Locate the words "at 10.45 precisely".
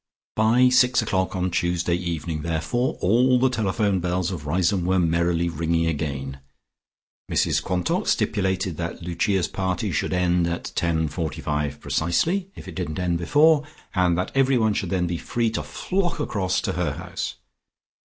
10.47-12.49